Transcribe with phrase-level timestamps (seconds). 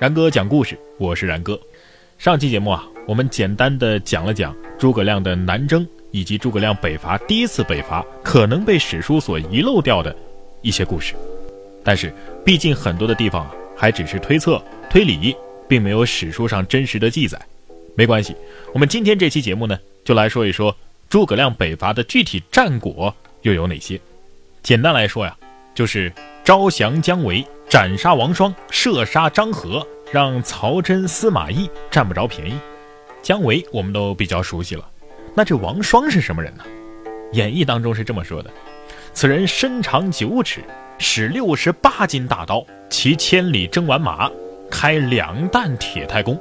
[0.00, 1.60] 然哥讲故事，我是然哥。
[2.16, 10.16] 上期节目啊，我们简单的讲了讲诸葛亮的南征，以及诸葛亮北伐第一次北伐可能被史书所遗漏掉的
[10.62, 11.12] 一些故事。
[11.84, 12.10] 但是，
[12.46, 14.58] 毕竟很多的地方啊，还只是推测、
[14.88, 15.36] 推理，
[15.68, 17.38] 并没有史书上真实的记载。
[17.94, 18.34] 没关系，
[18.72, 20.74] 我们今天这期节目呢，就来说一说
[21.10, 24.00] 诸葛亮北伐的具体战果又有哪些。
[24.62, 25.36] 简单来说呀，
[25.74, 26.10] 就是
[26.50, 29.86] 招降姜维，斩杀王双，射杀张合。
[30.10, 32.58] 让曹真、司马懿占不着便宜。
[33.22, 34.84] 姜维我们都比较熟悉了，
[35.32, 36.64] 那这王双是什么人呢？
[37.34, 38.50] 演义当中是这么说的：
[39.14, 40.64] 此人身长九尺，
[40.98, 44.28] 使六十八斤大刀，骑千里征完马，
[44.68, 46.36] 开两弹铁太弓，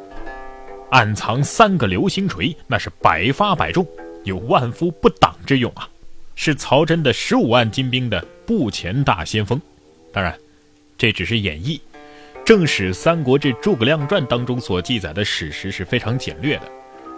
[0.89, 3.85] 暗藏三个流星锤，那是百发百中，
[4.23, 5.87] 有万夫不挡之勇啊！
[6.33, 9.61] 是曹真的十五万精兵的步前大先锋。
[10.11, 10.35] 当然，
[10.97, 11.79] 这只是演义。
[12.45, 16.63] 正史《三国志·诸葛亮传》当中所记载的史实是非常简略的，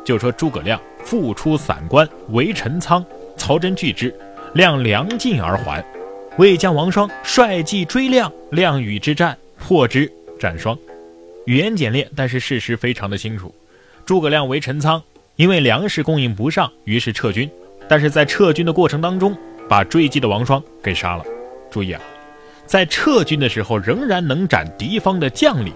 [0.03, 3.05] 就说诸葛亮复出散关，围陈仓，
[3.37, 4.13] 曹真拒之，
[4.55, 5.81] 亮粮尽而还，
[6.37, 10.77] 魏将王双率骑追亮，亮与之战，破之，斩双。
[11.45, 13.53] 语言简练，但是事实非常的清楚。
[14.05, 15.01] 诸葛亮围陈仓，
[15.37, 17.49] 因为粮食供应不上，于是撤军，
[17.87, 19.33] 但是在撤军的过程当中，
[19.69, 21.23] 把追击的王双给杀了。
[21.69, 22.01] 注意啊！
[22.71, 25.73] 在撤军的时候，仍然能斩敌方的将领，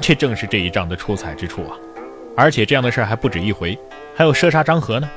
[0.00, 1.76] 这正是这一仗的出彩之处啊！
[2.36, 3.76] 而且这样的事儿还不止一回，
[4.14, 5.10] 还有射杀张合呢。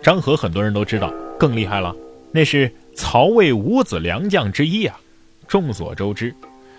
[0.00, 1.94] 张合很多人都知道，更厉害了，
[2.32, 4.98] 那是曹魏五子良将之一啊。
[5.46, 6.34] 众所周知，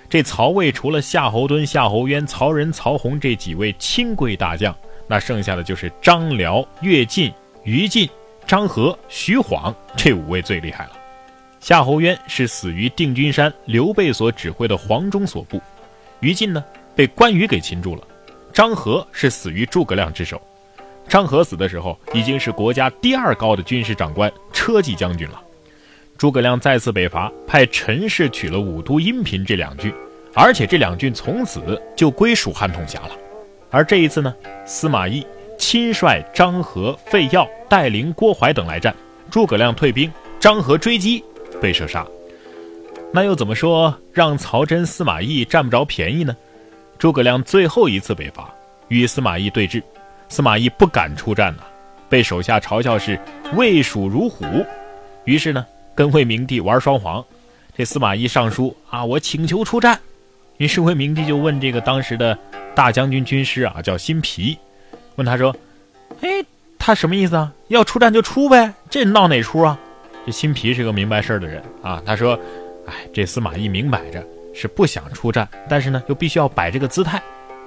[0.09, 7.31] 这曹魏除了夏侯惇、夏侯渊、曹仁、曹洪这几位亲贵大将，那剩下的就是张辽、乐进、
[7.65, 8.09] 于禁、
[8.47, 10.93] 张合、徐晃这五位最厉害了。
[11.61, 15.61] 夏侯渊是死于定军山刘备所指挥的黄忠所部，
[16.19, 16.63] 于禁呢
[16.95, 18.01] 被关羽给擒住了，
[18.51, 20.41] 张合是死于诸葛亮之手。
[21.07, 25.39] 张合死的时候已经是国家第二高的军事长官车骑将军了。
[26.17, 29.93] 诸葛亮再次北伐，派陈氏取了武都、阴平这两郡，
[30.33, 33.11] 而且这两郡从此就归属汉统辖了。
[33.69, 34.33] 而这一次呢，
[34.65, 35.23] 司马懿
[35.59, 38.95] 亲率张合、费耀带领郭淮等来战，
[39.29, 41.23] 诸葛亮退兵，张合追击。
[41.61, 42.05] 被射杀，
[43.13, 46.35] 那又怎么说让曹真、司马懿占不着便宜呢？
[46.97, 48.49] 诸葛亮最后一次北伐，
[48.87, 49.81] 与司马懿对峙，
[50.27, 51.63] 司马懿不敢出战呐，
[52.09, 53.19] 被手下嘲笑是
[53.55, 54.45] 魏蜀如虎，
[55.25, 57.23] 于是呢，跟魏明帝玩双簧。
[57.77, 59.99] 这司马懿上书啊，我请求出战，
[60.57, 62.37] 于是魏明帝就问这个当时的
[62.75, 64.57] 大将军军师啊，叫辛毗，
[65.15, 65.55] 问他说
[66.21, 66.43] ：“哎，
[66.77, 67.51] 他什么意思啊？
[67.69, 69.79] 要出战就出呗，这闹哪出啊？”
[70.25, 72.39] 这辛毗是个明白事儿的人啊，他说
[72.85, 74.23] ：“哎，这司马懿明摆着
[74.53, 77.21] 是不想出战，但是呢，又必须要摆这个姿态。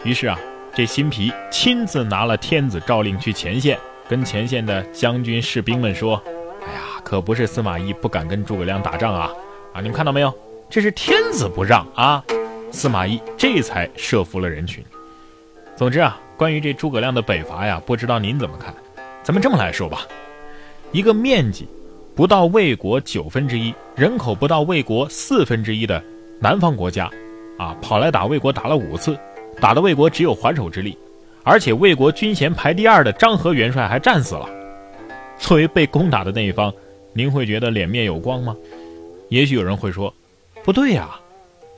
[0.04, 0.38] 于是啊，
[0.74, 3.78] 这辛毗亲自拿了天子诏令去前线，
[4.08, 6.22] 跟前线的将军士兵们说
[6.64, 9.30] ：‘哎呀，可不是司马懿不敢跟诸葛亮打仗啊！
[9.72, 10.32] 啊，你们看到没有？
[10.70, 12.24] 这是天子不让啊！’
[12.70, 14.84] 司马懿这才设伏了人群。
[15.76, 18.72] 总之啊，关于这诸葛亮的北伐呀，不知道您怎么看？
[19.22, 20.02] 咱们这么来说吧，
[20.92, 21.68] 一个面积。”
[22.14, 26.00] 不到魏国九分之一，人口不到魏国四分之一的
[26.38, 27.10] 南方国家，
[27.58, 29.18] 啊，跑来打魏国打了五次，
[29.60, 30.96] 打的魏国只有还手之力，
[31.42, 34.48] 而且魏国军衔排第二的张合元帅还战死了。
[35.38, 36.72] 作为被攻打的那一方，
[37.12, 38.54] 您会觉得脸面有光吗？
[39.28, 40.14] 也许有人会说，
[40.62, 41.18] 不对呀，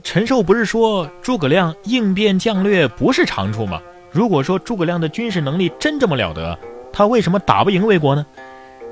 [0.03, 3.81] 陈寿不是说诸葛亮应变将略不是长处吗？
[4.11, 6.59] 如果说诸葛亮的军事能力真这么了得，
[6.93, 8.27] 他为什么打不赢魏国呢？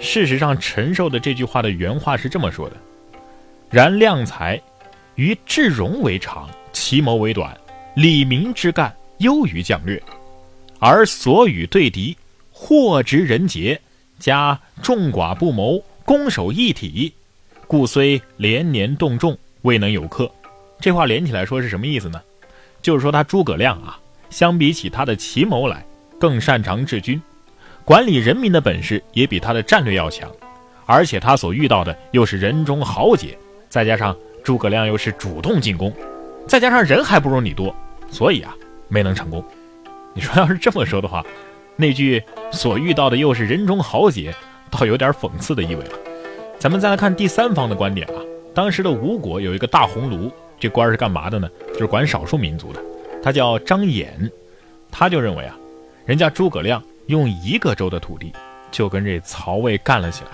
[0.04, 2.76] 事实上，陈寿的这句话的原话是这么说的
[3.70, 4.60] ：“然量才，
[5.14, 7.56] 于智容为长，其谋为短，
[7.96, 10.00] 理明之干优于将略，
[10.78, 12.14] 而所与对敌，
[12.52, 13.80] 或直人杰，
[14.18, 17.10] 加众寡不谋，攻守一体，
[17.66, 20.30] 故虽连年动众，未能有克。”
[20.78, 22.20] 这话连起来说是什么意思呢？
[22.82, 23.98] 就是说他诸葛亮啊，
[24.28, 25.82] 相比起他的奇谋来，
[26.20, 27.20] 更擅长治军。
[27.84, 30.30] 管理人民的本事也比他的战略要强，
[30.86, 33.36] 而且他所遇到的又是人中豪杰，
[33.68, 35.92] 再加上诸葛亮又是主动进攻，
[36.48, 37.74] 再加上人还不如你多，
[38.10, 38.56] 所以啊
[38.88, 39.44] 没能成功。
[40.14, 41.22] 你说要是这么说的话，
[41.76, 44.34] 那句所遇到的又是人中豪杰，
[44.70, 45.92] 倒有点讽刺的意味了。
[46.58, 48.16] 咱们再来看第三方的观点啊，
[48.54, 51.50] 当时的吴国有一个大鸿胪，这官是干嘛的呢？
[51.74, 52.80] 就是管少数民族的，
[53.22, 54.08] 他叫张衍，
[54.90, 55.54] 他就认为啊，
[56.06, 56.82] 人家诸葛亮。
[57.06, 58.32] 用一个州的土地
[58.70, 60.30] 就跟这曹魏干了起来，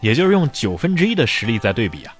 [0.00, 2.14] 也就是用九分之一的实力在对比啊。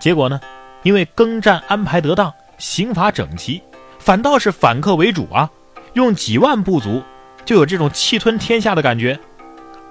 [0.00, 0.40] 结果呢，
[0.82, 3.62] 因为耕战安排得当，刑罚整齐，
[3.98, 5.50] 反倒是反客为主啊，
[5.92, 7.02] 用几万部族
[7.44, 9.18] 就有这种气吞天下的感觉。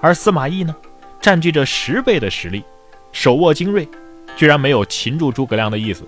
[0.00, 0.74] 而司马懿呢，
[1.20, 2.64] 占据着十倍的实力，
[3.12, 3.88] 手握精锐，
[4.34, 6.04] 居然没有擒住诸葛亮的意思，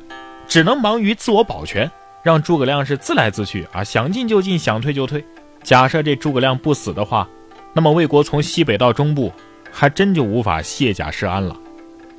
[0.48, 1.90] 只能忙于自我保全，
[2.22, 5.24] 让诸葛亮是自来自去啊，想进就进，想退就退。
[5.62, 7.28] 假设这诸葛亮不死的话，
[7.72, 9.32] 那么魏国从西北到中部，
[9.70, 11.56] 还真就无法卸甲释安了。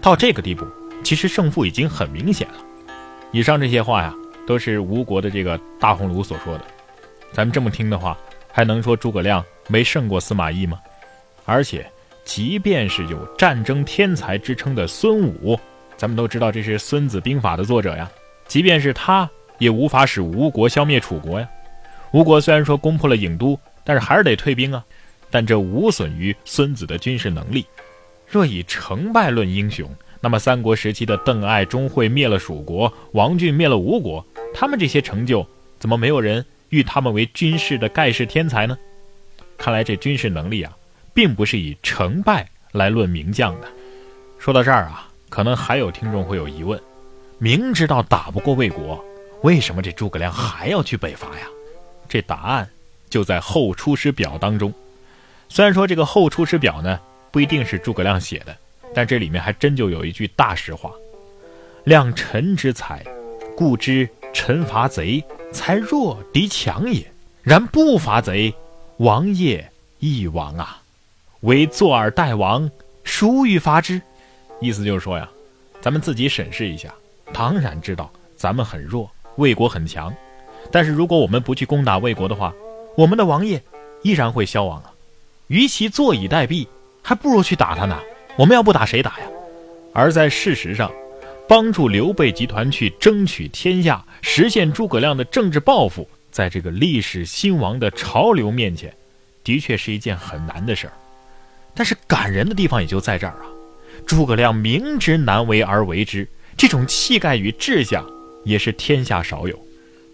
[0.02, 0.66] 到这个地步，
[1.04, 2.56] 其实胜负已经很明显了。
[3.32, 4.14] 以上这些话呀，
[4.48, 6.66] 都是吴国的这个大鸿胪所说的。
[7.32, 8.18] 咱们这么听的话，
[8.52, 10.80] 还能说诸葛亮没胜过司马懿吗？
[11.46, 11.86] 而且，
[12.24, 15.60] 即便是有战争天才之称的孙武，
[15.98, 18.10] 咱们都知道这是《孙子兵法》的作者呀。
[18.48, 21.48] 即便是他，也无法使吴国消灭楚国呀。
[22.14, 24.84] 吴国虽然说攻破了郢都，但是还是得退兵啊。
[25.30, 27.66] 但这无损于孙子的军事能力。
[28.28, 29.90] 若以成败论英雄，
[30.22, 35.46] 那么三国时期的邓艾、钟会灭了蜀国，王浚灭了吴国，他们这些成就，
[35.80, 38.78] 怎么没有人誉他们为军事的盖世天才呢？
[39.58, 40.72] 看来这军事能力啊。
[41.16, 43.68] 并不是以成败来论名将的。
[44.40, 46.82] 说到这儿啊，可能还有听众会有疑问：
[47.38, 49.00] 明知道打不过魏国，
[49.44, 51.48] 为什么这诸葛亮还要去北伐呀？
[52.14, 52.70] 这答案
[53.10, 54.72] 就在《后出师表》当中。
[55.50, 57.00] 虽然说这个《后出师表》呢
[57.32, 58.56] 不一定是诸葛亮写的，
[58.94, 60.92] 但这里面还真就有一句大实话
[61.86, 63.04] ：“量臣之才，
[63.58, 67.02] 故知臣伐贼，才弱敌强也；
[67.42, 68.54] 然不伐贼，
[68.98, 69.68] 王业
[69.98, 70.84] 亦亡啊。”
[71.42, 72.70] 为坐而待亡，
[73.04, 74.00] 孰与伐之？
[74.62, 75.28] 意思就是说呀，
[75.82, 76.94] 咱们自己审视一下。
[77.34, 80.14] 当然知道咱们很弱，魏国很强，
[80.72, 82.54] 但是如果我们不去攻打魏国的话，
[82.96, 83.62] 我们的王业
[84.02, 84.92] 依然会消亡啊。
[85.48, 86.68] 与其坐以待毙，
[87.02, 88.00] 还不如去打他呢。
[88.38, 89.26] 我们要不打谁打呀？
[89.94, 90.92] 而在事实上，
[91.48, 98.92] 帮助刘备集团去争取天下，实现诸葛亮的政治抱负，在这个历史兴亡的潮流面前，
[99.44, 100.94] 的确是一件很难的事儿。
[101.76, 103.46] 但是感人的地方也就在这儿啊！
[104.08, 106.28] 诸葛亮明知难为而为之，
[106.58, 108.04] 这种气概与志向
[108.44, 109.63] 也是天下少有。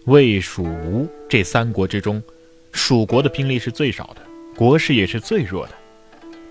[0.09, 2.19] 魏、蜀、吴这三国之中，
[2.71, 4.21] 蜀国的兵力是最少的，
[4.55, 5.73] 国势也是最弱的。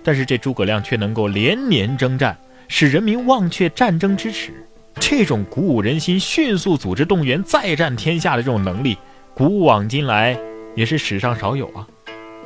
[0.05, 2.39] 但是这诸葛亮却能够连年征战，
[2.69, 4.53] 使人民忘却战争之耻。
[5.01, 8.97] 这种鼓舞人心、迅速组织动员、再战天下的这种能力，
[9.35, 10.39] 古往今来
[10.77, 11.85] 也是史上少有啊！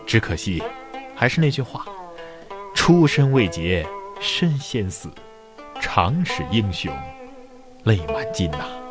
[0.06, 0.62] 只可惜，
[1.14, 1.85] 还是那句话。
[2.75, 3.87] 出身未捷
[4.19, 5.11] 身先死，
[5.79, 6.91] 常使英雄
[7.85, 8.81] 泪满襟呐。